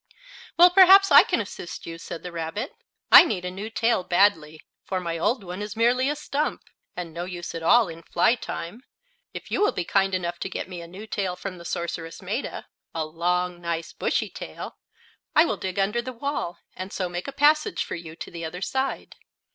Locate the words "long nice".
13.05-13.93